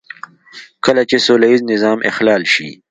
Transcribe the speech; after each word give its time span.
کله 0.85 1.01
چې 1.09 1.17
سوله 1.25 1.45
ييز 1.49 1.61
نظم 1.69 1.97
اخلال 2.11 2.43
شي. 2.53 2.67